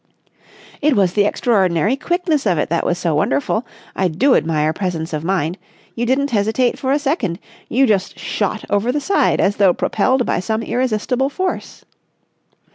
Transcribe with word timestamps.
"It 0.81 0.95
was 0.95 1.13
the 1.13 1.25
extraordinary 1.25 1.95
quickness 1.95 2.47
of 2.47 2.57
it 2.57 2.69
that 2.69 2.87
was 2.87 2.97
so 2.97 3.13
wonderful. 3.13 3.67
I 3.95 4.07
do 4.07 4.33
admire 4.35 4.73
presence 4.73 5.13
of 5.13 5.23
mind. 5.23 5.59
You 5.93 6.07
didn't 6.07 6.31
hesitate 6.31 6.79
for 6.79 6.91
a 6.91 6.97
second. 6.97 7.37
You 7.69 7.85
just 7.85 8.17
shot 8.17 8.65
over 8.67 8.91
the 8.91 8.99
side 8.99 9.39
as 9.39 9.57
though 9.57 9.75
propelled 9.75 10.25
by 10.25 10.39
some 10.39 10.63
irresistible 10.63 11.29
force!" 11.29 11.85